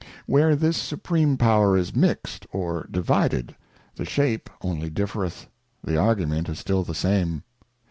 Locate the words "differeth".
4.89-5.45